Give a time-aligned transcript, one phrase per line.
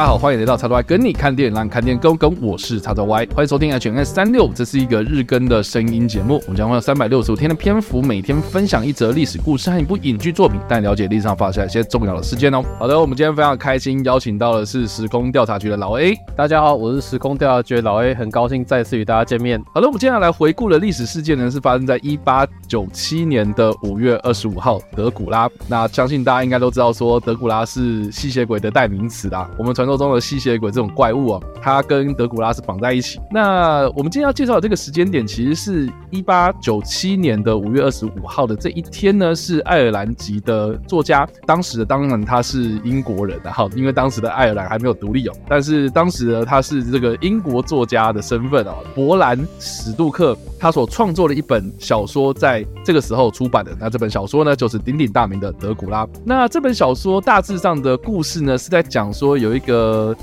[0.00, 2.34] 大家好，欢迎来到叉叉 Y 跟你看电影，让你看电影更跟。
[2.40, 6.40] 我是叉叉 Y，欢迎收听 HNS 三六，这是一个日更的声音节目。
[6.46, 12.64] 我们将会有三百六十五天的篇幅，每天分享一则历史故事和一部影剧作品，带你了解历史上发生一些重要的事件哦。
[12.78, 16.16] 好的，我们今天非常开心，邀请到的是时空调查局的老 A。
[16.34, 19.62] 大家好，我是时空调查局的老 A，很高兴再次与大家见面。
[19.74, 25.46] 好的，我们接下来回顾的历史事件呢，是发生在一八九七年的五月二十五号，德古拉。
[25.68, 29.46] 那相信大家应该都知道，说德古拉是吸血鬼的代名词啦。
[29.58, 33.18] 我们传说中的吸血鬼这种怪物啊，它跟德古拉是绑在一起。
[33.30, 56.06] 那我们今天要介绍的这个时间点，其实是一八九七年的五月二十五号的这一天呢，是爱尔兰籍的作家，当时的当然他是英国人，然后因为当时的爱尔兰还没有独立哦，但是当时呢他是这个英国作家的身份啊，伯兰史杜克他所创作的一本小说，在这个时候出版的，那这本小说呢就是鼎鼎大名的《德古拉》。
[56.24, 59.70] 那这本小说大致上的故事呢，是在讲说有一个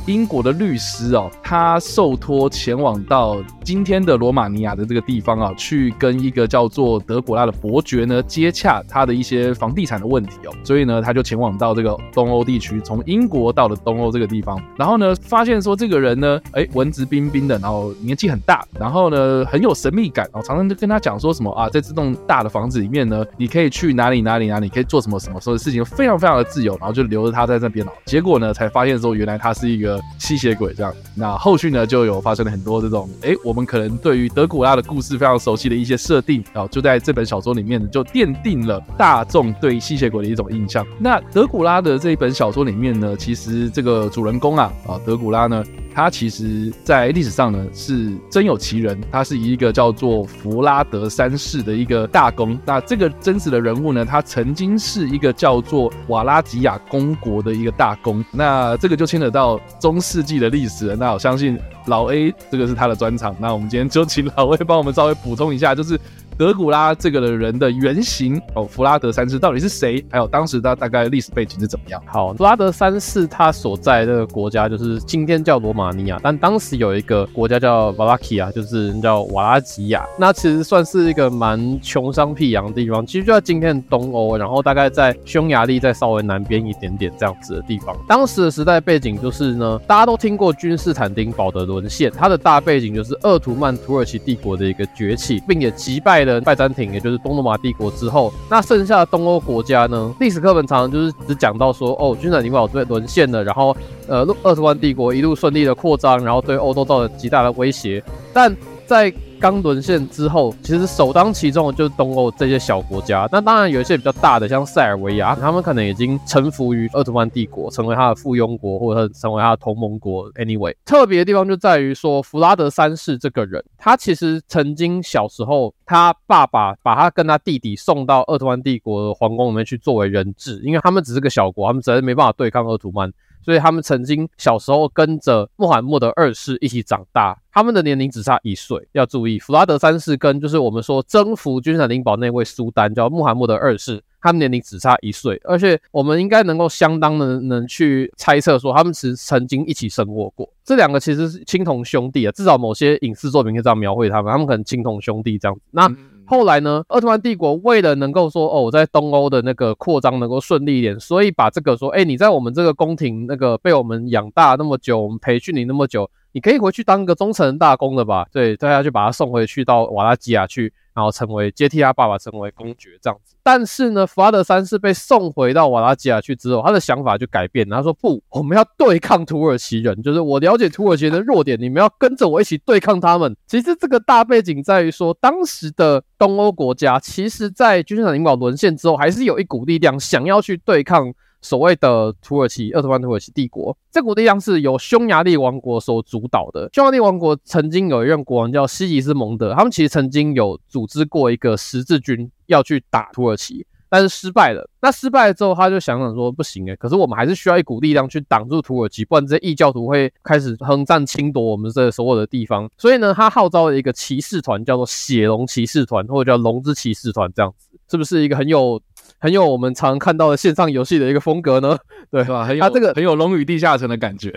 [0.05, 2.97] 英国的律师哦，他受托前往。
[3.07, 27.91] 到今天的罗马尼亚的这个地方啊，去跟一个叫做德古拉的伯爵呢接洽他的一些房地产的问题哦，所以呢，他就前往到这个东欧地区，从英国到了东欧这个地方，然后呢，发现说这个人呢，哎，文质彬彬的，然后年纪很大，然后呢，很有神秘感，然后常常就跟他讲说什么啊，在这栋大的房子里面呢，你可以去哪里哪里哪里，可以做什么什么，所有事情非常非常的自由，然后就留着他在那边了。
[28.05, 30.93] 结果呢，才发现说原来他是一个吸血鬼这样。
[31.15, 33.09] 那后续呢，就有发生了很多这种。
[33.21, 40.85] 哎，我们可能对于德古拉的故事非常熟悉的一些设定，然后就在这本小说里面就奠定了大众对吸血鬼的一种印象。
[40.99, 45.63] 那德古拉的这一本小说里面呢，其实这个主人公啊，啊德古拉呢，
[45.97, 52.55] 他其实在历史上呢是真有其人，他是一个叫做弗拉德三世的一个大公。
[52.63, 58.23] 那这个真实的人物呢，他曾经是一个叫做瓦拉吉亚公国的一个大公。
[58.31, 60.95] 那这个就牵扯到中世纪的历史了。
[60.95, 61.57] 那我相信。
[61.87, 63.33] 老 A，这个是他的专长。
[63.39, 65.97] 那我们今天就请老 A 帮我们稍微补充一下，就是。
[66.37, 70.05] 德古拉这个的人的原型哦，弗拉德三世到底是谁？
[70.11, 71.99] 还有当时他大概历史背景是怎么样？
[72.05, 80.05] 好，弗拉德三世他所在的国家就是今天叫罗马尼亚，但当时有一个国家叫瓦拉基亚，就是叫瓦拉吉亚。
[80.19, 87.95] 那其实算是一个蛮穷乡僻壤的地方，其实就在今天的东欧，然后大概在匈牙利再稍微南边一点点这样子的地方。
[88.07, 96.26] 当时的时代背景就是呢，大家都听过君士坦丁堡的沦陷，它的大背景就是鄂图曼土耳其帝国的一个崛起，并且击败。
[96.41, 100.13] 拜占庭，也就是东罗马帝国之后，那剩下的东欧国家呢？
[100.19, 103.75] 历史课本常常就是只讲到说，哦，君士坦丁堡被沦陷了，然后
[104.07, 108.55] 呃，二十万帝国一路顺利的扩张，然后对欧洲造成极大的威胁，但
[108.85, 113.27] 在刚沦陷之后，其实首当其冲的就是东欧这些小国家。
[113.31, 120.31] 那当然有一些比较大的，像塞尔维亚，他们可能已经臣服于鄂图曼帝国，成为他的附庸国，或者成为他的同盟国。
[120.33, 133.11] Anyway，特别的地方就在于说，弗拉德三世这个人，他其实曾经小时候，他爸爸把他跟他弟弟送到鄂图曼帝国的皇宫里面去作为人质，因为他们只是个小国，他们实在没办法对抗奥图曼。
[133.47, 138.85] 所以他们曾经小时候跟着穆罕默德二世一起长大，他们的年龄只差一岁。
[138.91, 150.51] 要注意，弗拉德三世跟就是我们说征服君士坦丁堡那位苏丹叫穆罕默德二世，他们年龄只差一岁，而且我们应该能够相当的能去猜测说，他们是曾经一起生活过。
[150.65, 155.61] 这两个其实是亲同兄弟啊，至少某些影视作品可以这样描绘他们，他们可能亲同兄弟这样子。
[155.71, 155.89] 那。
[156.27, 168.27] 后来呢，奥特曼帝国为了能够说哦，我在东欧的那个扩张能够顺利一点，所以把这个说，哎，你在我们这个宫廷那个被我们养大那么久，我们培训你那么久，你可以回去当个忠诚大公的吧？
[168.31, 170.71] 对，大家就把他送回去到瓦拉吉亚去。
[170.93, 177.77] 然后成为接替他爸爸成为公爵这样子，但是呢，弗拉德三世被送回到瓦拉吉亚去之后，他的想法就改变了。
[177.77, 191.13] 他说：“不， 我们要对抗土耳其人，就是我了解土耳其人的弱点，你们要跟着我一起对抗他们。”其实这个大背景在于说，当时的东欧国家，其实在君士坦丁堡沦陷之后，还是有一股力量想要去对抗。
[191.41, 196.69] 所谓的土耳其鄂图曼土耳其帝国，这股力量是由匈牙利王国所主导的。
[196.73, 204.69] 匈牙利王国曾经有一任国王叫西吉斯蒙德，他们其实曾经有组织过一个十字军要去打土耳其，但是失败了。
[204.81, 212.69] 那失败了之后，他就想想说，不行诶，可是我们还是需要一股力量去挡住土耳其，不然这些异教徒会开始横占侵夺我们这所有的地方。
[212.77, 218.81] 所以呢，他号召了一个骑士团，叫做血龙骑士团，或者叫龙之骑士团，这样子是不是一个很有？
[219.19, 221.77] 很有我们常看到的线上游戏的一个风格呢，
[222.11, 222.45] 对吧？
[222.45, 224.33] 很有它这个很有龙与地下城的感觉。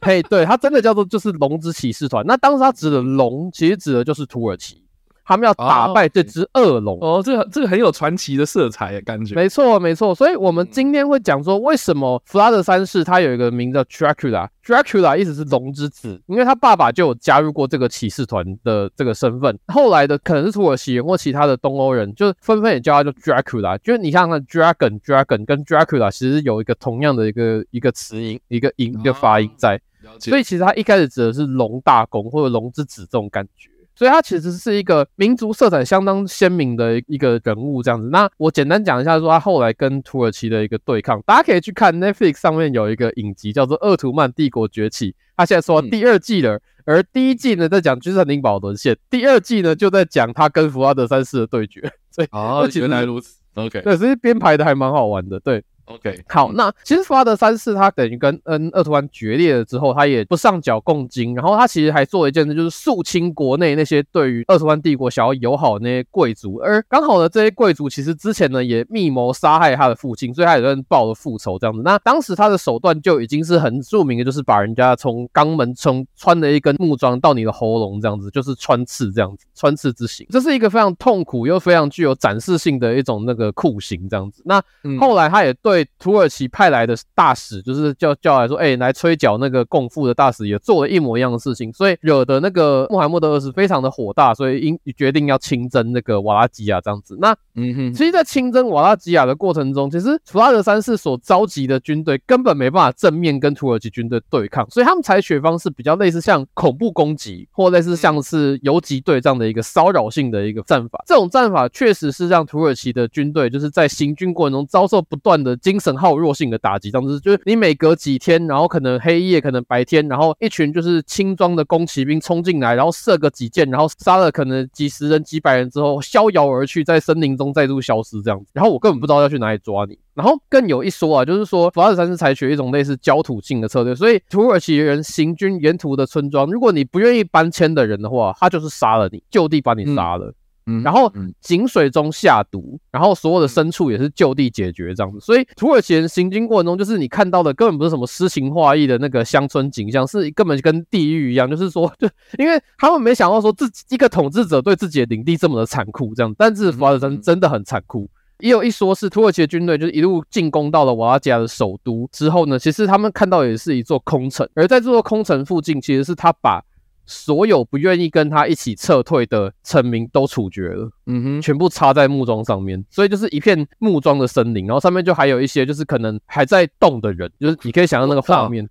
[0.00, 2.24] 嘿，对，它真的叫做就是龙之骑士团。
[2.26, 4.82] 那当时它指的龙，其实指的就是土耳其。
[5.30, 6.98] 他们要打败这只恶龙。
[7.00, 9.32] 哦，这个这个很有传奇的色彩，感觉。
[9.36, 10.12] 没错，没错。
[10.12, 19.56] 所以我们今天会讲说，为什么弗拉德三世他有一个名字叫 Dracula，Dracula 意思是龙之子，因为他爸爸就有加入过这个骑士团的这个身份。
[19.68, 23.78] 后来的可能是土耳其人或其他的东欧人，就纷纷也叫他叫 Dracula。
[23.78, 29.80] 就是你像那 Dragon，Dragon 跟 Dracula 其实有一个同样的一个一个词音，一个音一个发音在。
[30.18, 33.69] 所以其实他一开始指的是龙大公或者龙之子这种感觉，
[34.00, 38.08] 所以他其实是一个民族色彩相当鲜明的一个人物这样子。
[38.08, 51.82] 那我简单讲一下，说他后来跟土耳其的一个对抗，大家可以去看 Netflix 上面有一个影集叫做《鄂图曼帝国崛起》，他现在说第二季了，而第一季呢在讲君士坦丁堡沦陷，第二季呢就在讲他跟福拉德三世的对决。
[52.10, 55.62] 所以哦，原来如此，OK，对，所以编排的还蛮好玩的，对。
[55.90, 71.82] OK，好，那其实弗拉德三世他等于跟恩鄂图曼决裂了之后，他也不上缴贡金，然后他其实还做了一件事，就是肃清国内那些对于二图曼帝国想要友好的那些贵族，而刚好呢，这些贵族其实之前呢也密谋杀害他的父亲，所以他也算报了复仇这样子。
[71.82, 84.40] 那当时他的手段就已经是很著名的，就是把人家从肛门从穿了一根木桩到你的喉咙这样子，就是穿刺这样子，穿刺之刑，这是一个非常痛苦又非常具有展示性的一种那个酷刑这样子。
[84.44, 84.62] 那
[85.00, 85.79] 后来他也对。
[85.98, 97.16] 土耳其派来的大使，就是叫叫来说，哎、欸，来催缴那个共富的大使，也做了一模一样的事情，所以惹得那个穆罕默德二世非常的火大，所以因决定要亲征那个瓦拉吉亚这样子。
[97.20, 111.02] 那嗯哼，其实，在亲征瓦拉吉亚的过程中，其实弗拉德三世所召集的军队根本没办法正面跟土耳其军队对抗，所以他们采取的方式比较类似像恐怖攻击，或类似像是游击队这样的一个骚扰性的一个战法。
[111.06, 127.50] 这种战法确实是让土耳其的军队就是在行军过程中遭受不断的精神耗弱性的打击，这样子就是你每隔几天，然后可能黑夜，可能白天，然后一群就是轻装的弓骑兵冲进来，然后射个几箭，然后杀了可能几十人、几百人之后，逍遥而去，在森林中。
[127.52, 129.98] 再度消失这样子，然后我根本不知道要去哪里抓你。
[130.14, 140.32] 然后更有一说啊，就是说弗拉德三世采取一种类似焦土性的策略，所以土耳其人行军沿途的村庄，如果你不愿意搬迁的人的话，他就是杀了你，就地把你杀了。
[140.70, 145.18] 嗯，然后井水中下毒，然后所有的牲畜也是就地解决这样子。
[145.20, 151.50] 所以土耳其人行军过程中，就是你看到的根本不是什么诗情画意的那个乡村景象，是根本跟地狱一样。
[151.50, 152.08] 就是说，就
[152.38, 156.34] 因为他们没想到说自己一个统治者对自己的领地这么的残酷这样。
[156.38, 158.08] 但是弗拉德三世真的很残酷。
[158.38, 166.62] 也有一说是土耳其的军队就是一路进攻到了瓦拉吉亚的首都之后呢，其实他们看到也是一座空城，而在这座空城附近，其实是他把。
[167.10, 178.68] 所有不愿意跟他一起撤退的臣民都处决了，嗯哼，全部插在木桩上面，所以就是一片木桩的森林，然后上面就还有一些就是可能还在动的人，就是你可以想象那个画面，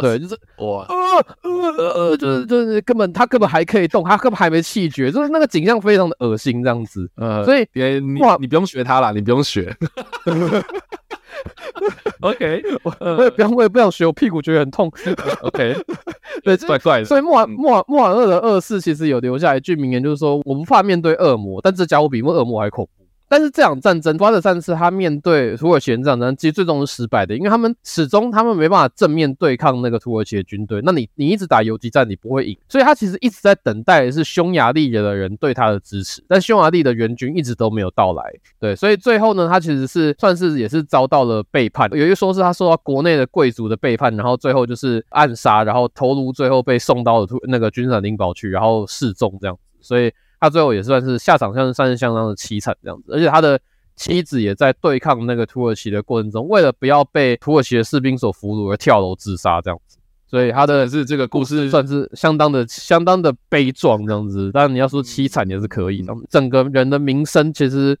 [0.00, 9.76] 对，就是哇，呃呃呃，就是就是根本他根本还可以动，他根本还没气绝，就是那个景象非常的恶心这样子，呃，所以别你你不用学他啦，你不用学。
[12.20, 14.90] OK，我我也不想，我也不想学，我屁股觉得很痛。
[15.42, 15.76] OK，
[16.44, 17.04] 对，怪怪的。
[17.04, 23.01] 所以莫尔莫尔莫尔二的二世其实有留下一句名言，就是说我不怕面对恶魔，但这家伙比恶魔还恐怖。
[23.32, 30.82] 但是这场战争，瓜德三世他面对土耳其人这场战争，其实最终是失败的，因为他们始终他们没办法正面对抗那个土耳其的军队。
[30.84, 38.22] 那你你一直打游击战，你不会赢，所以他其实一直在等待的是匈牙利的人对他的支持，但匈牙利的援军一直都没有到来。
[38.60, 41.88] 对，所以最后呢，他其实是算是也是遭到了背叛。
[41.94, 49.62] 有一说是他受到国内的贵族的背叛，然后最后就是暗杀，然后头颅最后被送到了土那个君士坦丁堡去，然后示众这样子。
[49.80, 50.12] 所以。
[50.42, 53.60] 他最后也算是下场，像是算是相当的凄惨这样子，而且他的
[53.94, 67.96] 妻子也在对抗那个土耳其的过程中，为了不要被土耳其的士兵所俘虏而跳楼自杀这样子，所以他的是这个故事算是相当的相当的悲壮这样子，但你要说凄惨也是可以的，整个人的名声其实。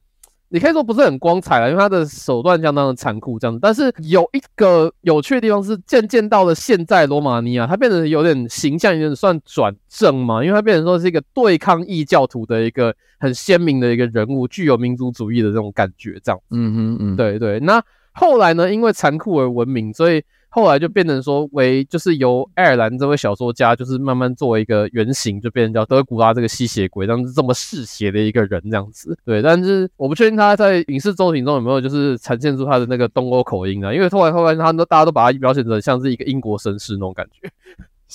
[0.52, 3.58] 你可以说不是很光彩了，因为他的手段相当的残酷，这样子。
[3.60, 16.38] 但是有一个有趣的地方是，渐渐到了现在罗马尼亚，他变得有点形象，有点算转正嘛，因为他变成说是一个对抗异教徒的一个很鲜明的一个人物，具有民族主义的这种感觉，这样。
[16.50, 17.58] 嗯哼嗯，对对。
[17.60, 17.82] 那
[18.12, 20.22] 后来呢，因为残酷而闻名，所以。
[20.54, 29.16] 后来就变成说为就是由爱尔兰这位小说家，就是慢慢作为一个原型，就变成叫德古拉这个吸血鬼，这样子这么嗜血的一个人这样子。
[29.24, 37.50] 对，但是我不确定他在影视作品中有没有就是呈现出他的那个东欧口音啊，因为后来后来他都大家都把他表现成像是一个英国绅士那种感觉。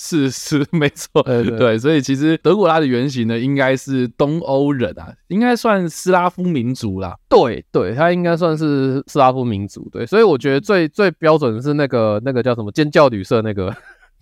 [0.00, 7.16] 是 是没错，对，对，对，所以其实德古拉的原型呢，应该是东欧人啊，应该算斯拉夫民族啦。
[7.28, 9.88] 对对，他应该算是斯拉夫民族。
[9.90, 13.74] 对，所以我觉得最最标准的是那个那个叫什么尖叫旅社那个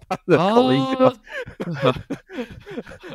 [0.10, 0.80] 他的口音，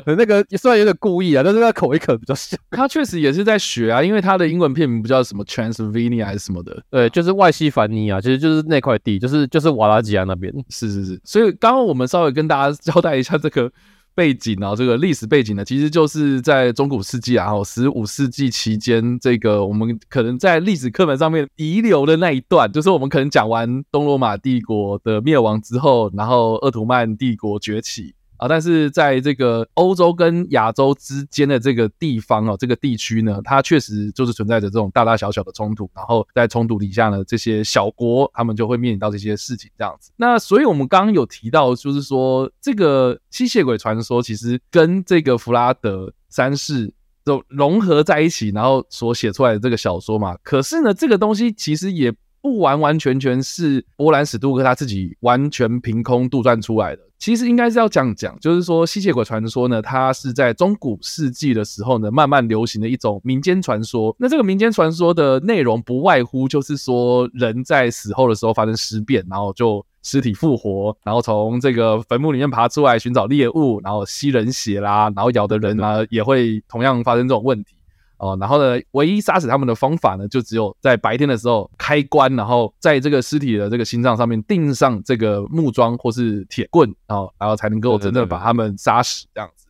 [0.17, 2.59] 那个虽然有点故意啊，但是他口音可能比较像。
[2.71, 10.53] 他确实也是在学啊，因为他的英文片名不叫什么 Transylvania 还是什么的，对，就是外西凡尼亚，其实就是那块地，就是就是瓦拉吉亚那边。
[10.69, 13.71] 是是是，所以刚刚我们稍微跟大家交代一下这个。
[14.13, 28.13] 背景啊，这个历史背景呢，其实就是在中古世纪啊，然后十五世纪期间，这个我们可能在历史课本上面遗留的那一段，就是我们可能讲完东罗马帝国的灭亡之后，然后鄂图曼帝国崛起。
[28.41, 35.87] 啊，但是在这个欧洲跟亚洲之间的这个地方哦，这个地区呢，它确实就是存在着这种大大小小的冲突。
[35.93, 40.11] 然后在冲突底下呢，这些小国他们就会面临到这些事情这样子。
[40.15, 46.91] 那所以我们刚刚有提到，就是说这个吸血鬼传说其实跟这个弗拉德三世
[47.23, 50.35] 都融合在一起，然后所写出来的这个小说嘛。
[50.41, 57.01] 可是呢，这个东西其实也不完完全全是波兰史杜克他自己完全凭空杜撰出来的。
[57.19, 64.15] 其实应该是要这样讲，就是说吸血鬼传说呢，它是在中古世纪的时候呢，慢慢流行的一种民间传说。
[64.17, 77.75] 那这个民间传说的内容不外乎就是说，人在死后的时候发生尸变，然后就尸体复活，然后从这个坟墓里面爬出来寻找猎物，然后吸人血啦，然后咬的人呢也会同样发生这种问题。
[78.21, 89.65] 哦，然后呢，唯一杀死他们的方法呢，就只有在白天的时候开棺，然后在这个尸体的这个心脏上面钉上这个木桩或是铁棍，然后然后才能够真正把他们杀死这样子。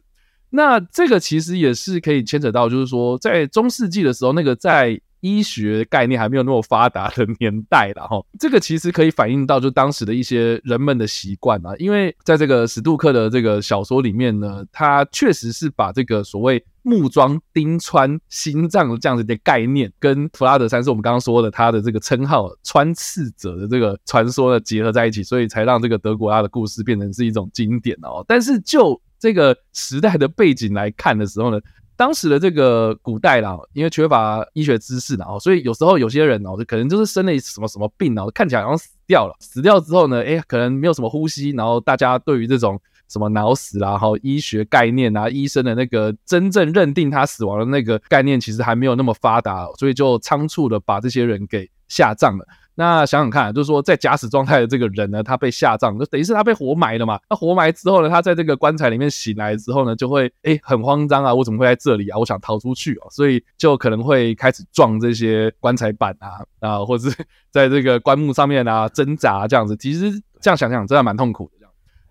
[0.50, 28.24] 那这个其实也是可以牵扯到，就是说在中世纪的时候，那个在医学概念还没有那么发达的年代了哈，这个其实可以反映到就当时的一些人们的习惯啊，因为在这个史杜克的这个小说里面呢，他确实是把这个所谓木桩钉穿心脏的这样子的概念，跟弗拉德三世我们刚刚说的他的这个称号穿刺者的这个传说呢结合在一起，所以才让这个德古拉的故事变成是一种经典哦。
[28.28, 31.60] 但是就这个时代的背景来看的时候呢，
[31.96, 39.36] 当时的这个古代啦，因为缺乏医学知识，然后所以有时候有些人哦，可能就是生了什么什么病，然后看起来好像死掉了。
[39.40, 42.82] 死掉之后呢，哎，可能没有什么呼吸，然后大家对于这种
[43.12, 52.46] 什么脑死啦，然后医学概念啊，医生的那个真正认定他死亡的那个概念，其实还没有那么发达，所以就仓促的把这些人给下葬了。
[52.74, 57.20] 那想想看，就是说在假死状态的这个人呢，他被下葬，就等于是他被活埋了嘛。
[57.30, 62.18] 那活埋之后呢，他在这个棺材里面醒来之后呢，就会哎很慌张啊，我怎么会在这里啊？
[62.18, 67.18] 我想逃出去啊，所以就可能会开始撞这些棺材板啊啊，或者是
[67.52, 69.76] 在这个棺木上面啊挣扎这样子。
[69.76, 71.61] 其实这样想想，真的蛮痛苦的。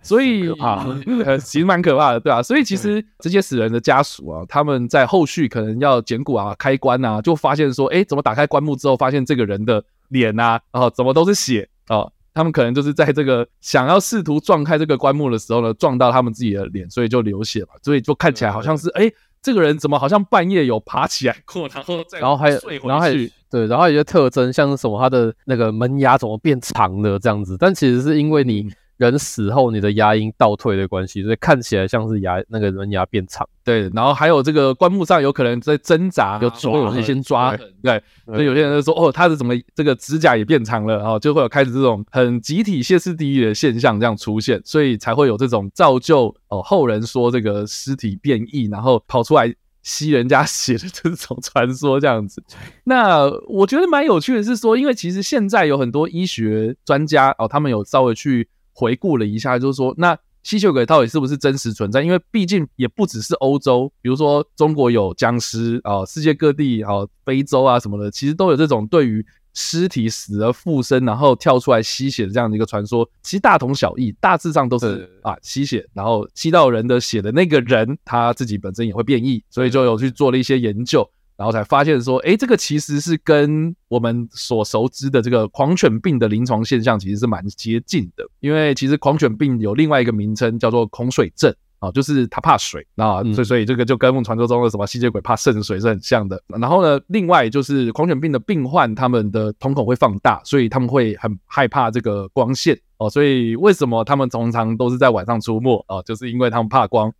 [0.02, 0.86] 所以啊，
[1.24, 2.42] 呃，其实蛮可怕的，对啊。
[2.42, 9.82] 所以其实这些死人的家属啊，他们在后续可能要捡骨啊、开棺啊，就发现说，哎，怎么打开棺木之后，发现这个人的。
[10.10, 12.12] 脸呐、啊，哦，怎么都是血哦？
[12.34, 17.68] 他们可能就是在这个想要试图撞开这个棺木的时候呢，撞到他们自己的脸，所以就流血嘛。
[17.80, 19.08] 所以就看起来好像是，哎，
[19.40, 27.56] 这个人怎么好像半夜有爬起来过，然后再然后还有然后还有对，然后有些特征像是什么，他的那个门牙怎么变长了这样子？
[27.56, 28.68] 但其实是因为你。
[29.06, 33.48] 人死后，你的牙龈倒退的关系，所以看起来像是牙那个门牙变长。
[33.64, 37.58] 对，然后还有这个棺木上有可能在挣扎，有抓，有一些抓痕。
[37.82, 52.42] 对，对对，所以有些人就说，哦，他是怎么这个指甲也变长了，然后就会有开始这种很集体歇斯底里的现象这样出现，所以才会有这种造就哦后人说这个尸体变异，然后跑出来吸人家 血的这种传说这样子。
[52.84, 58.48] 那我觉得蛮有趣的是说，因为其实现在有很多医学专家哦，他们有稍微去。
[58.72, 62.02] 回顾了一下，就是说，那吸血鬼到底是不是真实存在？
[62.02, 73.06] 因为毕竟也不只是欧洲，比如说中国有僵尸啊，世界各地啊，非洲啊什么的，其实都有这种对于尸体死而复生，然后跳出来吸血的这样的一个传说。
[73.22, 81.06] 其实大同小异，大致上都是啊吸血，然后吸到人的血的那个人，他自己本身也会变异，所以就有去做了一些研究。
[81.40, 88.22] 然后才发现说，诶，这个其实是跟我们所熟知的这个狂犬病的临床现象其实是蛮接近的。
[88.40, 96.38] 因为其实狂犬病有另外一个名称叫做恐水症啊，就是它怕水啊，所以所以这个就跟我们传说中的什么吸血鬼怕渗水是很像的。
[96.48, 103.08] 然后呢，另外就是狂犬病的病患他们的瞳孔会放大，所以他们会很害怕这个光线哦。
[103.08, 106.02] 所以为什么他们通常都是在晚上出没啊？
[106.02, 107.10] 就是因为他们怕光。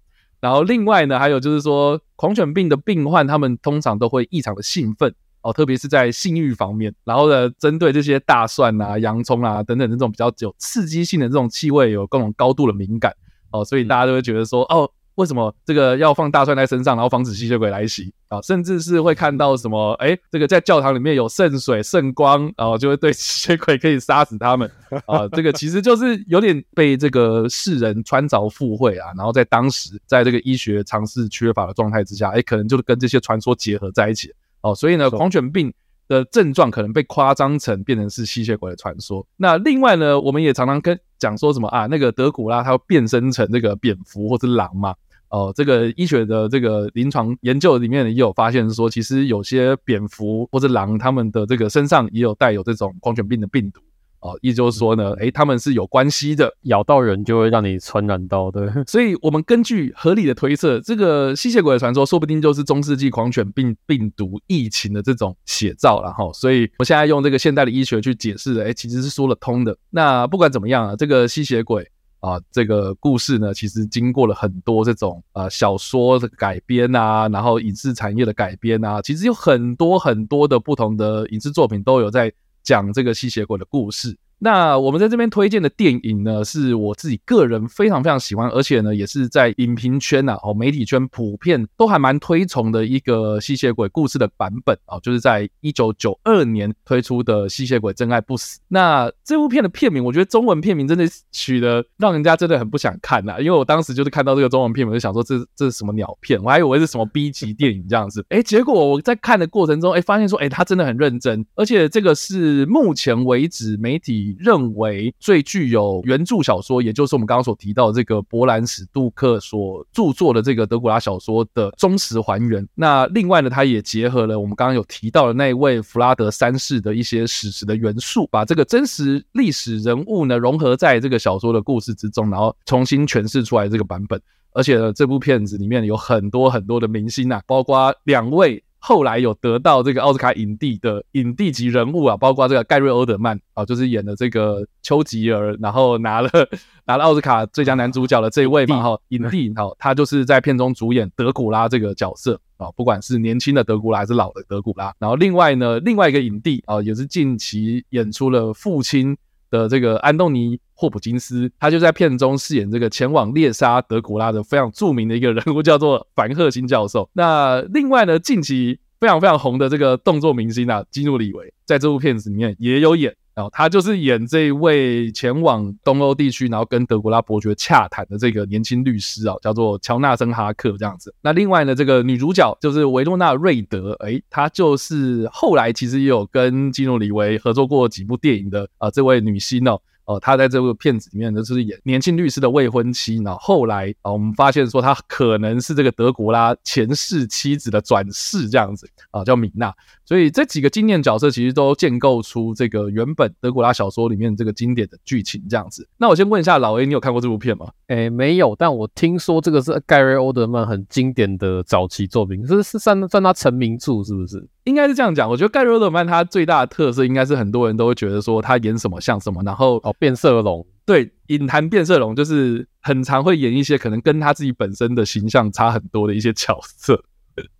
[0.41, 6.95] 然后另外呢，还有就是说，狂犬病的病患他们通常都会异常的兴奋哦，特别是在性欲方面。
[7.05, 13.15] 然后呢，针对这些大蒜啊、洋葱啊等等这种比较有刺激性的这种气味，有各种高度的敏感
[13.51, 18.41] 哦，所以大家都会觉得说，哦，为什么这个要放大蒜在身上，然后防止吸血鬼来袭啊？
[18.41, 24.71] 甚至是会看到什么，哎，这个在教堂里面有圣水、圣光，然后就会对吸血鬼可以杀死他们
[25.05, 25.29] 啊。
[25.33, 29.09] 这个其实就是有点被这个世人穿凿附会啊。
[29.15, 34.75] 然后在当时，在这个医学常识缺乏的状态之下，哎，可能就跟这些传说结合在一起哦。
[34.75, 35.71] 所以呢，狂犬病
[36.09, 39.25] 的症状可能被夸张成变成是吸血鬼的传说。
[39.37, 44.95] 那另外呢，我们也常常跟讲说什么啊，那个德古拉他会变身成这个蝙蝠或者狼嘛？
[45.31, 53.81] 哦，这个医学的这个临床研究里面也有发现说，其实有些蝙蝠或者狼，他们的这个身上也有带有这种狂犬病的病毒。
[54.23, 58.85] 哦，意思就是说呢，诶，他们是有关系的，咬到人就会让你传染到的。
[58.87, 66.31] 所以，我们根据合理的推测，这个吸血鬼的传说说不定就是中世纪狂犬病病毒疫情的这种写照了哈。
[66.35, 69.75] 所以，我现在用这个现代的医学去解释，诶，其实是说得通的。
[69.89, 82.33] 那不管怎么样啊，这个吸血鬼啊，这个故事呢，其实经过了很多这种呃小说的改编啊，然后影视产业的改编啊，其实有很多很多的不同的影视作品都有在。
[82.63, 84.15] 讲这个吸血鬼的故事。
[84.43, 98.59] 那我们在这边推荐的电影呢，是我自己个人非常非常喜欢，而且呢，也是在影评圈呐、哦，媒体圈普遍都还蛮推崇的一个吸血鬼故事的版本啊，就是在一九九二年推出的《吸血鬼真爱不死》。
[98.69, 108.25] 那这部片的片名，我觉得中文片名真的取得让人家真的很不想看呐，因为我当时就是看到这个中文片名，就想说这这是什么鸟片，我还以为是什么 B 级电影这样子。
[108.31, 122.67] 哎，结果我在看的过程中，哎，发现说，哎，他真的很认真，而且这个是目前为止媒体认为最具有原著小说，也就是我们刚刚所提到的这个伯兰史杜克所著作的这个德古拉小说的忠实还原。
[122.75, 134.21] 那另外呢，他也结合了我们刚刚有提到的那位弗拉德三世的一些史实的元素，把这个真实历史人物呢融合在这个小说的故事之中，然后重新诠释出来这个版本。
[134.53, 138.63] 而且呢，这部片子里面有很多很多的明星啊，包括两位。
[138.83, 146.31] 后来有得到这个奥斯卡影帝的影帝级人物啊，包括这个盖瑞欧德曼啊，就是演的这个丘吉尔，然后拿了
[146.87, 154.93] 拿了奥斯卡最佳男主角的这一位嘛，哈，影帝，哈，他就是在片中主演德古拉这个角色啊，不管是年轻的德古拉还是老的德古拉。
[154.99, 159.17] 然后另外呢，另外一个影帝啊，也是近期演出了父亲
[159.51, 160.59] 的这个安东尼。
[160.81, 167.07] 霍普金斯，他就在片中饰演这个前往猎杀德古拉的非常著名的一个人物，叫做凡赫辛教授。
[167.13, 173.15] 那另外呢，近期非常非常红的这个动作明星啊，基努里维，在这部片子里面也有演。
[173.35, 181.15] 然后他就是演这一位前往东欧地区，然后跟德古拉伯爵洽谈的这个年轻律师啊，叫做乔纳森哈克这样子。
[181.23, 189.81] 那另外呢，这个女主角就是维诺纳瑞德，诶，她就是后来其实也有跟基努里维合作过几部电影的啊，这位女星哦。
[190.11, 193.19] 哦，他在这部片子里面，就是演年轻律师的未婚妻。
[193.19, 199.73] 然后后来啊，我们发现说他可能是这个德古拉前世妻子的转世这样子啊，叫米娜。
[200.05, 205.87] 所以这几个经典角色其实都建构出这个原本德古拉小说里面这个经典的剧情这样子。
[205.97, 207.71] 那我先问一下老 A，你有看过这部片吗？
[207.87, 214.45] 诶，没有，但我听说这个是盖瑞欧德曼很经典的早期作品，是是算算他成名作是不是？
[214.71, 215.29] 应该是这样讲。
[215.29, 227.03] 我觉得盖瑞欧德曼他最大的特色应该是很多人都会觉得说他演什么像什么，然后哦变色龙，对，影坛变色龙就是很常会演一些可能跟他自己本身的形象差很多的一些角色。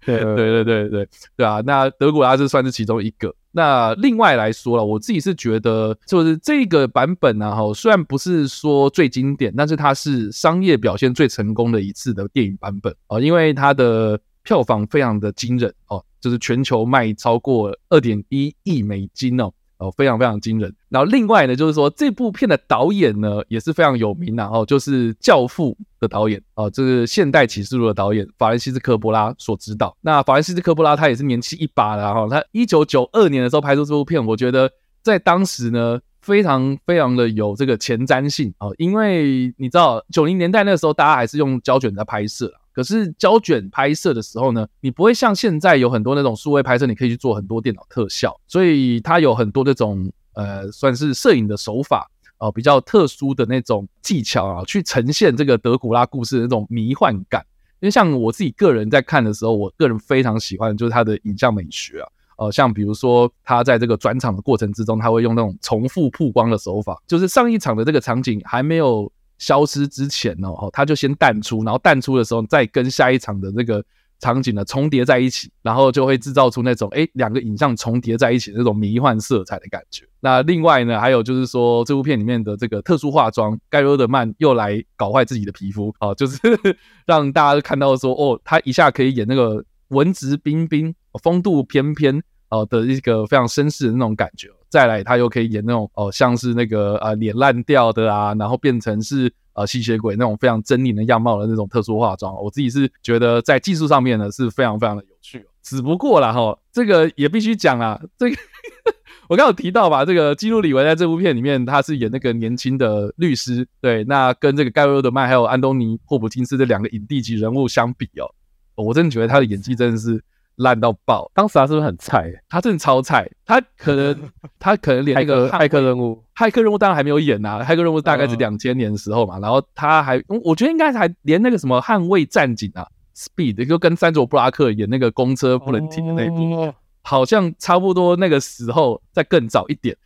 [0.05, 1.63] 对对对对对对啊！
[1.65, 3.35] 那德古拉是算是其中一个。
[3.51, 19.51] 那另外来说了，我自己是觉得，就是这个版本呢，哈，虽然不是说最经典，但是它是商业表现最成功的一次的电影版本哦，因为它的票房非常的惊人哦，就是全球卖超过二点一亿美金哦。
[19.79, 20.71] 哦，非常非常惊人。
[20.91, 29.97] 然后另外呢，就是说这部片的导演呢也是非常有名，然后就是《教父》的导演哦，就是《现代启示录》的导演法兰西斯科波拉所指导。
[30.03, 34.71] 那法兰西斯科波拉他也是年轻一把的哈，他一九九二年的时候拍出这部片，我觉得
[35.03, 42.53] 在当时呢非常非常的有这个前瞻性哦，因为你知道九零年代那个时候大家还是用胶卷在拍摄。
[42.73, 57.45] 可是胶卷拍摄的时候呢，你不会像现在有很多那种数位拍摄，你可以去做很多电脑特效，所以它有很多那种呃，算是摄影的手法啊、呃，比较特殊的那种技巧啊，去呈现这个德古拉故事的那种迷幻感。
[57.81, 73.83] 因为像我自己个人在看的时候，我个人非常喜欢就是它的影像美学啊，呃，像比如说他在这个转场的过程之中，他会用那种重复曝光的手法，就是上一场的这个场景还没有消失之前呢，哦，他就先淡出，然后淡出的时候再跟下一场的这个
[74.21, 80.05] 场景呢重叠在一起，然后就会制造出那种诶两个影像重叠在一起的那种迷幻色彩的感觉。
[80.21, 86.39] 那另外呢，还有就是说这部片里面的这个特殊化妆，盖洛德曼又来搞坏自己的皮肤啊，就是
[87.07, 94.49] 让大家看到说哦，他一下可以演那个文质彬彬、风度翩翩啊的一个非常绅士的那种感觉。
[94.71, 105.45] 再来，他又可以演那种哦，像是那个呃脸烂掉的啊，然后变成是呃吸血鬼那种非常狰狞的样貌的那种特殊化妆，我自己是觉得在技术上面呢是非常非常的有趣。
[105.61, 108.37] 只不过啦哈，这个也必须讲啦，这个
[109.29, 120.23] 我刚有提到吧，这个基努里维在这部片里面他是演那个年轻的律师，对，那跟这个盖洛德曼还有安东尼霍普金斯这两个影帝级人物相比哦，我真的觉得他的演技真的是。
[120.61, 121.31] 烂到爆！
[121.35, 122.31] 当时他是不是很菜？
[122.49, 123.29] 他真的超菜。
[123.47, 127.61] 他可能， 他可能连那个骇客任务，骇客任务当然还没有演呐。
[127.63, 129.39] 骇客任务大概是两千年的时候嘛。
[129.39, 139.97] 然后他还，我觉得应该还连那个什么捍卫战警啊，Speed 就跟三卓布拉克演那个公车不能停的那部，好像差不多那个时候再更早一点，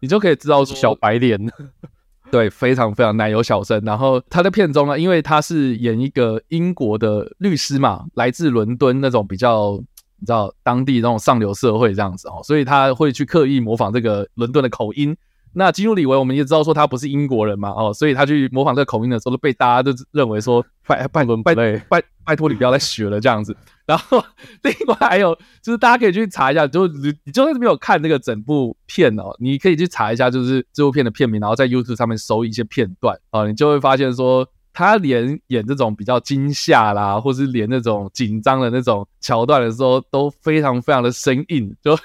[0.00, 1.40] 你就可以知道小白脸。
[2.30, 3.80] 对，非常非常奶油小生。
[3.84, 9.82] 然后他在片中呢，因为他是演一个英国的律师嘛，来自伦敦那种比较。
[10.24, 15.14] 你知道当地那种上流社会这样子哦，所以他会去刻意模仿这个伦敦的口音。
[15.52, 23.54] 那基努里维我们也知道说他不是英国人嘛哦，所以他去模仿这个口音的时候，都被大家都认为说拜拜拜拜拜拜托你不要再学了这样子。
[23.84, 24.24] 然后
[24.62, 34.48] 另外还有就是大家可以去查一下，就你你就算是没有看这个整部片哦，你可以去查一下就是这部片的片名，然后在 YouTube 上面搜一些片段哦，你就会发现说。
[34.74, 41.96] 他连演这种比较惊吓啦，或是连那种紧张的那种桥段的时候，都非常非常的生硬，就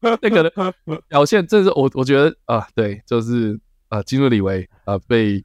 [0.20, 0.74] 那个的
[1.08, 3.58] 表现，这是我我觉得啊，对，就是
[3.88, 5.42] 啊，基努李维啊，被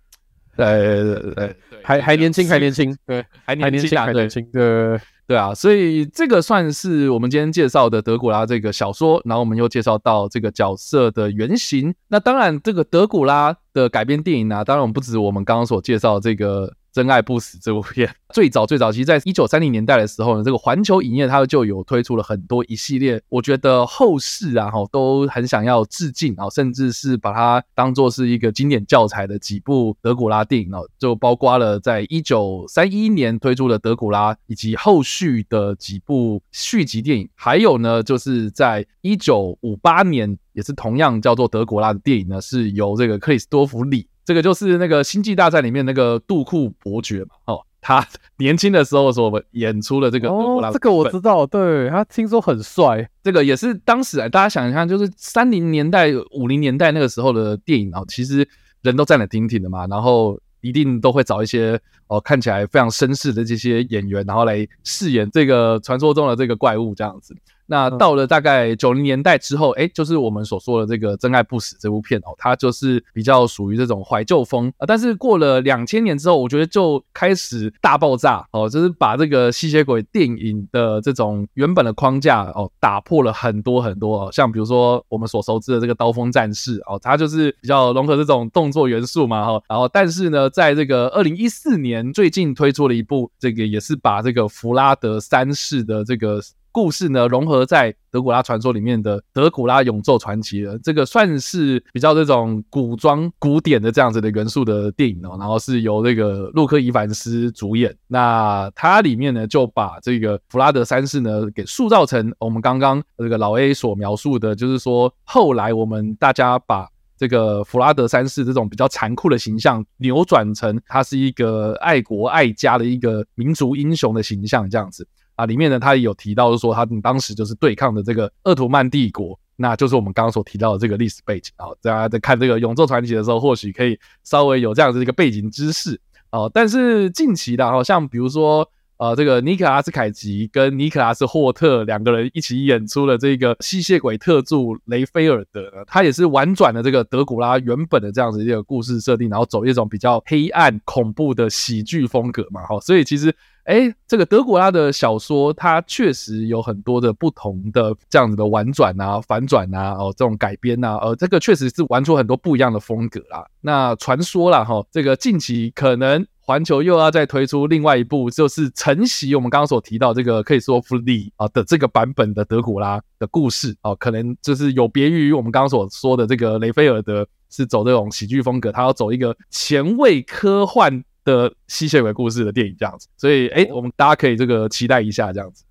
[0.58, 5.00] 呃呃，还还年轻，还年轻，对，还年轻，还年轻，对。
[5.28, 11.94] 对啊，所以这个算是我们今天介绍的德古拉这个小说，然后我们又介绍到这个角色的原型。
[12.08, 16.74] 那当然，这个德古拉的改编电影呢、啊，当然我们不止我们刚刚所介绍这个。
[16.98, 44.08] 真爱不死这部片 最早最早，其实在一九三零年代的时候呢，这个环球影业它就有推出了很多一系列，我觉得后世啊哈都很想要致敬啊，甚至是把它当做是一个经典教材的几部德古拉电影哦，就包括了在一九三一年推出的德古拉，以及后续的几部续集电影，还有呢就是在一九五八年也是同样叫做德古拉的电影呢，是由这个克里斯多弗里。
[44.28, 48.06] 这个就是那个《星际大战》里面那个杜库伯爵嘛，哦，他
[48.40, 58.46] 年轻的时候所演出的这个哦，这个我知道，对，他听说很帅，这个也是当时大家想一下，就是三零年代、五零年代那个时候的电影啊，其实
[58.82, 67.34] 人都站得挺挺的嘛，然后一定都会找一些哦看起来非常绅士的这些演员，然后来饰演这个传说中的这个怪物这样子。
[67.68, 74.86] 那到了大概九零年代之后，哎，就是我们所说的这个《真爱不死》这部片哦，它就是比较属于这种怀旧风啊。
[74.88, 84.30] 但是过了两千年之后，我觉得就开始大爆炸哦，就是把这个吸血鬼电影的这种原本的框架哦，打破了很多很多哦。
[84.32, 89.62] 像比如说我们所熟知的这个《刀锋战士》哦，它就是比较融合这种动作元素嘛哈。
[89.68, 96.40] 然后，但是呢，在这个二零一四年最近推出了一部，这个也是把这个弗拉德三世的这个。
[96.78, 107.92] 故事呢，融合在德古拉传说里面的《德古拉永昼传奇》了，这个算是比较这种古装古典的这样子的元素的电影哦，然后是由这个洛克·伊凡斯主演。
[108.06, 116.88] 那它里面呢，就把这个弗拉德三世呢给塑造成我们刚刚这个老 A 所描述的，就是说后来我们大家把
[117.18, 125.08] 这个弗拉德三世这种比较残酷的形象扭转成他是一个爱国爱家的一个民族英雄的形象，这样子。
[125.38, 131.68] 啊，里面呢，他也有提到，就说他当时就是对抗的这个鄂图曼帝国，那就是我们刚刚所提到的这个历史背景啊。
[131.80, 136.50] 大家在看这个《永昼传奇》的时候，或许可以稍微有这样子一个背景知识啊。
[136.52, 152.66] 但是近期的，好像比如说，呃，这个尼克拉斯凯奇跟尼克拉斯霍特两个人一起演出了这个吸血鬼特助雷菲尔德，他也是婉转了这个德古拉原本的这样子一个故事设定，然后走一种比较黑暗恐怖的喜剧风格嘛。
[152.66, 153.34] 哈，所以其实。
[153.68, 163.46] 哎，这个德古拉的小说，它确实有很多的不同的这样子的婉转啊、反转啊，哦，这种改编啊，呃，这个确实是玩出很多不一样的风格啦。
[163.60, 181.04] 那传说啦，哈，这个近期可能环球又要再推出另外一部，就是承袭我们刚刚所提到这个克里斯托弗里啊的这个版本的德古拉的故事哦，可能就是有别于我们刚刚所说的这个雷菲尔德是走这种喜剧风格，他要走一个前卫科幻。
[181.28, 183.06] 的吸血鬼故事的电影这样子。
[183.18, 185.66] 所以，哎、欸，我们大家可以这个期待一下这样子。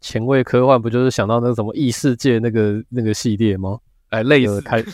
[0.00, 3.78] 前卫科幻不就是想到那个什么异世界那个那个系列吗？
[4.08, 4.84] 哎、欸，类似开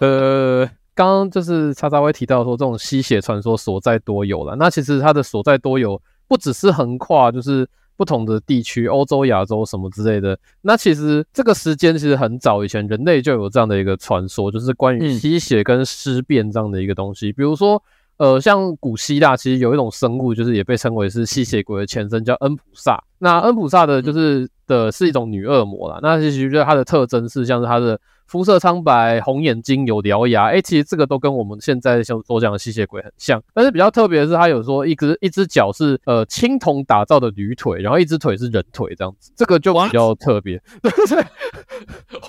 [0.00, 0.68] 呃。
[0.94, 4.54] 刚刚就是叉叉威提到说，这种吸血传说所在多有了。
[4.56, 10.38] 那其实它的所在多有，不只是横跨就是不同的地区，欧洲、亚洲什么之类的。
[10.60, 17.30] 那其实这个时间其实很早以前，人类就有这样的一个传说，就是关于吸血跟尸变这样的一个东西。
[17.30, 17.82] 嗯、比如说，
[18.18, 23.02] 呃，像古希腊其实有一种生物，就是也被称为是吸血鬼的前身，叫恩普萨。
[23.22, 25.98] 那恩普萨的就是的是一种女恶魔啦。
[26.02, 27.98] 那其实就是它的特征是像是它的。
[28.28, 30.44] 肤色苍白，红眼睛，有獠牙。
[30.44, 33.42] 哎、欸，其实这个都跟我们现在像所讲的吸血鬼很像。
[33.52, 40.58] 但是比较特别的是，它有说一只一只脚是呃青铜打造的驴腿，然后一只腿是人腿这样子，这个就比较特别。
[40.80, 41.26] 对对，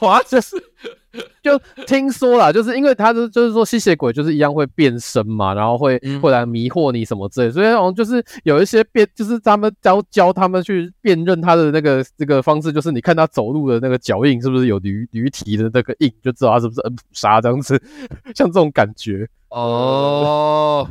[0.01, 0.62] 哇，这是。
[1.43, 17.82] 就听说啦，就是因为他是就是说吸血鬼就是一样会变身嘛，然后会会来迷惑你什么之类，所以好像就是有一些变，就是他们教教他们去辨认他的那个这个方式，就是你看他走路的那个脚印是不是有驴驴蹄的那个印，就知道他是不是恩普沙这样子，
[18.36, 20.89] 像这种感觉哦。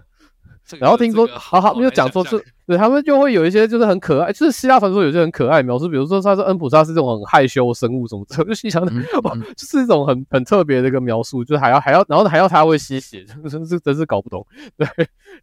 [0.79, 2.43] 然后听说，好好没有讲错是。
[2.65, 8.93] 对，他们就会有一些就是很可爱，就是希腊传说有些很可爱描述，比如说他说恩普萨是这种很害羞生物什么的， 就心想的
[9.25, 14.47] 哇，就是一种很很特别的一个描述，就是还要还要，然后还要他会吸血， 真是真是搞不懂。
[14.79, 14.87] 对，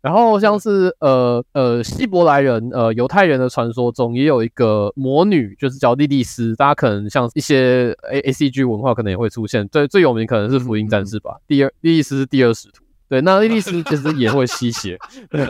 [0.01, 14.97] 然后像是呃呃希伯来人呃犹太人的传说中也有一个魔女，就是叫莉莉丝，大家可能像一些 A A C G 文化可能也会出现，最最有名可能是福音战士吧，第二莉莉丝是第二使徒，对，那莉莉丝其实也会吸血。
[15.29, 15.45] 对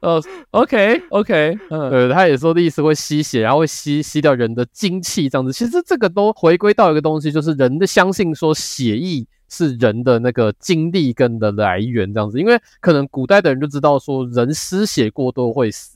[0.00, 5.52] 哦、，OK，OK，嗯， 对，他也说的意思会吸血，然后会吸吸掉人的精气这样子。
[5.52, 12.38] 其实这个都回归到一个东西，就是人的相信说血液是人的那个精力跟的来源这样子。
[12.38, 15.95] 因为可能古代的人就知道说人失血过多会死。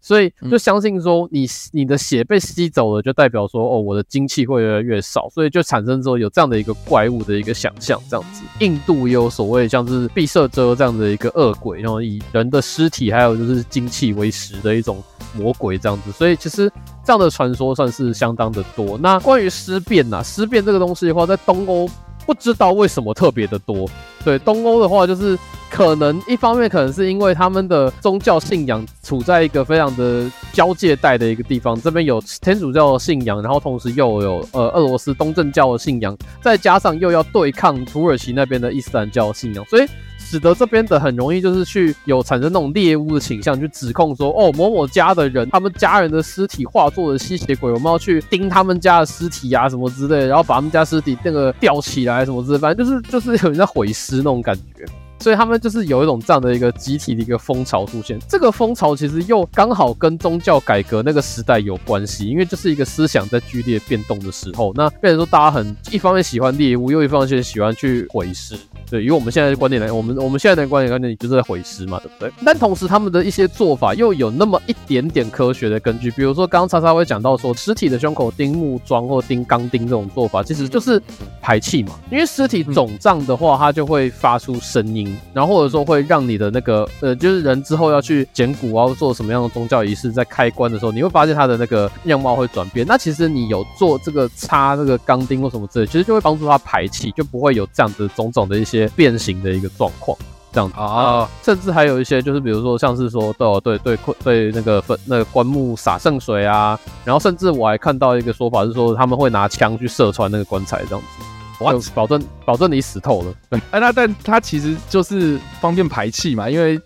[0.00, 8.42] 所以就相信说你你的血被吸走了，就代表说哦，我的精气会越来越少，所以就产生之后有这样的一个怪物的一个想象这样子。
[8.60, 15.02] 印度也有所谓像是毕舍遮这样的一个恶鬼，然后以人的尸体还有就是精气为食的一种
[15.36, 16.10] 魔鬼这样子。
[16.12, 16.70] 所以其实
[17.04, 18.96] 这样的传说算是相当的多。
[18.98, 21.88] 那关于尸变呐，尸变这个东西的话，在东欧
[22.30, 23.88] 不知道为什么特别的多。
[24.24, 25.36] 对，东欧的话就是。
[25.72, 39.86] 可能一方面可能是因为他们的宗教信仰处在一个非常的交界带的一个地方，这边有天主教的信仰，然后同时又有呃俄罗斯东正教的信仰，再加上又要对抗土耳其那边的伊斯兰教的信仰，所以
[40.30, 54.86] 使得这边的很容易就是去有产生那种猎物的倾向，去指控说哦某某家的人，他们家人的尸体化作了吸血鬼，我们要去盯他们家的尸体啊什么之类，然后把他们家尸体那个吊起来什么之类，反正就是就是有人在毁尸那种感觉。
[55.20, 68.56] 所以他们就是有一种这样的一个集体的一个风潮出现，这个风潮其实又刚好跟宗教改革那个时代有关系，因为就是一个思想在剧烈变动的时候，那变成说大家很一方面喜欢猎巫，又一方面喜欢去毁尸。
[68.90, 72.32] 对，以我们现在的观点来，我们我们现在的观点观点就是在毁尸嘛，对不对？
[72.44, 81.00] 但同时他们的一些做法又有那么一点点科学的根据，比如说刚刚叉叉会讲到说，尸体的胸口钉木桩或钉钢钉这种做法，其实就是
[81.40, 92.86] 排气嘛，因为尸体肿胀的话，它就会发出声音，然后或者说会让你的那个呃，就是人之后要去捡骨啊，做什么样的宗教仪式，在开棺的时候，你会发现它的那个样貌会转变。
[92.86, 98.90] 那其实你有做这个插这个钢钉或什么之类，其实就会帮助它排气，就不会有这样子种种的一些。
[98.96, 100.18] 变形的一个状况，
[100.52, 111.24] 这样子啊，甚至还有一些就是比如说像是说，对对对对那个坟那个棺木洒圣水啊，然后甚至我还看到一个说法是说他们会拿枪去射穿那个棺材这样子，
[111.60, 113.34] 哇，保证保证你死透了。
[113.48, 116.78] 对，哎，那但它其实就是方便排气嘛，因为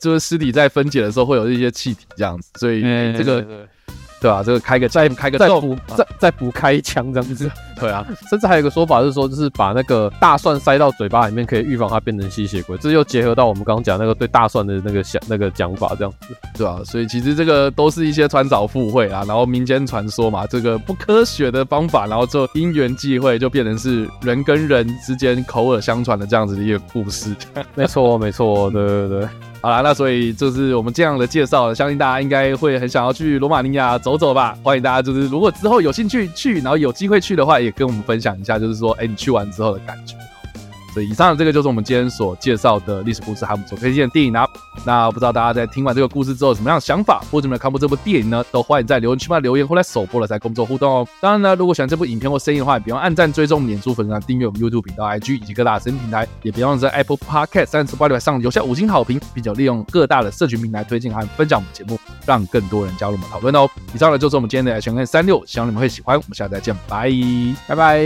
[0.00, 2.82] 就是尸体在分解的时候会有一些气体这样子，所以
[3.16, 3.66] 这个。
[4.20, 12.76] 对啊，这个开个再开个再补再再补开一枪这样子， 对啊，甚至还有一个说法是说，就是把那个大蒜塞到嘴巴里面，可以预防它变成吸血鬼。
[12.78, 27.34] 这又结合到我们刚刚讲那个对大蒜的那个想那个讲法这样子，对啊，所以其实这个都是一些穿凿附会啊，然后民间传说嘛，这个不科学的方法，然后就因缘际会就变成是人跟人之间口耳相传的这样子的一个故事。
[27.76, 29.28] 没错，没错，对对对。
[29.60, 34.56] 好啦，那所以就是我们这样的介绍，相信大家应该会很想要去罗马尼亚走走吧。
[34.62, 40.14] 欢迎大家，就是如果之后有兴趣去，然后有机会去的话，也跟我们分享一下，就是说，哎，你去完之后的感觉。
[40.94, 44.48] 所以以上的这个就是我们今天所介绍的历史故事，还有我们所推荐的电影啊。
[44.84, 48.44] 那不知道大家在听完这个故事之后有什么样的想法，或者有没有看过这部电影呢？
[48.50, 51.06] 都欢迎在留言区嘛留言，或在首播了再工作互动哦。
[51.20, 63.68] 当然呢，如果喜欢这部影片或声音的话，也别忘按赞、追踪、点出粉丝团、订阅我们 YouTube 频道、IG 以及各大声音平台，也别忘了在 Apple Podcast 三十八里上留下五星好评，并且利用各大的社群平台推荐和分享我们节目，让更多人加入我们讨论哦。
[63.94, 66.16] 以上呢就是我们今天的 H&M 365，希望你们会喜欢。
[66.16, 67.10] 我们下次再见，拜
[67.66, 67.98] 拜拜。